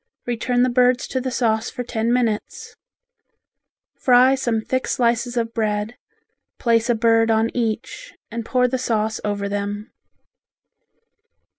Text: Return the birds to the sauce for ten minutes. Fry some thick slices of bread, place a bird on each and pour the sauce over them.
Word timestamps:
Return 0.25 0.63
the 0.63 0.69
birds 0.69 1.07
to 1.09 1.21
the 1.21 1.29
sauce 1.29 1.69
for 1.69 1.83
ten 1.83 2.11
minutes. 2.11 2.75
Fry 3.99 4.33
some 4.33 4.61
thick 4.61 4.87
slices 4.87 5.37
of 5.37 5.53
bread, 5.53 5.95
place 6.57 6.89
a 6.89 6.95
bird 6.95 7.29
on 7.29 7.55
each 7.55 8.11
and 8.31 8.43
pour 8.43 8.67
the 8.67 8.79
sauce 8.79 9.21
over 9.23 9.47
them. 9.47 9.91